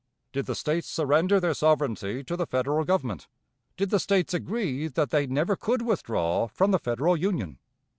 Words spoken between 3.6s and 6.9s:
Did the States agree that they never could withdraw from the